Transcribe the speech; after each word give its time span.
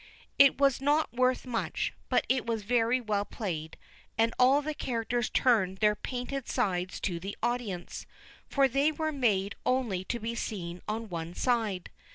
It 0.39 0.57
was 0.57 0.81
not 0.81 1.13
worth 1.13 1.45
much, 1.45 1.93
but 2.09 2.25
it 2.27 2.43
was 2.47 2.63
very 2.63 2.99
well 2.99 3.23
played, 3.23 3.77
and 4.17 4.33
all 4.39 4.63
the 4.63 4.73
characters 4.73 5.29
turned 5.29 5.77
their 5.77 5.93
painted 5.95 6.47
sides 6.47 6.99
to 7.01 7.19
the 7.19 7.37
audience, 7.43 8.07
for 8.49 8.67
they 8.67 8.91
were 8.91 9.11
made 9.11 9.53
only 9.63 10.03
to 10.05 10.17
be 10.19 10.33
seen 10.33 10.81
on 10.87 11.07
one 11.07 11.35
side. 11.35 11.91